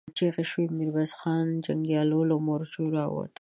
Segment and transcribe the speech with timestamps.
[0.17, 3.29] چيغې شوې، د ميرويس خان جنګيالي له مورچو را ووتل.